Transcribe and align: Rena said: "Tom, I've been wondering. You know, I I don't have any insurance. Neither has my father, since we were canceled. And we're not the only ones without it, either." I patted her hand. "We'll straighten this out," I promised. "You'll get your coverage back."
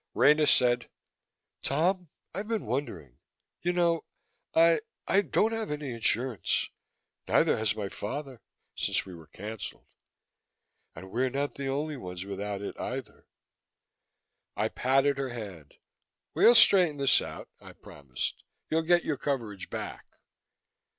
Rena 0.15 0.47
said: 0.47 0.89
"Tom, 1.61 2.09
I've 2.33 2.47
been 2.47 2.65
wondering. 2.65 3.19
You 3.61 3.71
know, 3.71 4.05
I 4.55 4.81
I 5.07 5.21
don't 5.21 5.51
have 5.51 5.69
any 5.69 5.91
insurance. 5.91 6.71
Neither 7.27 7.55
has 7.57 7.75
my 7.75 7.87
father, 7.87 8.41
since 8.75 9.05
we 9.05 9.13
were 9.13 9.27
canceled. 9.27 9.85
And 10.95 11.11
we're 11.11 11.29
not 11.29 11.53
the 11.53 11.67
only 11.67 11.97
ones 11.97 12.25
without 12.25 12.63
it, 12.63 12.75
either." 12.79 13.27
I 14.55 14.69
patted 14.69 15.19
her 15.19 15.29
hand. 15.29 15.75
"We'll 16.33 16.55
straighten 16.55 16.97
this 16.97 17.21
out," 17.21 17.49
I 17.59 17.73
promised. 17.73 18.43
"You'll 18.71 18.81
get 18.81 19.05
your 19.05 19.17
coverage 19.17 19.69
back." 19.69 20.07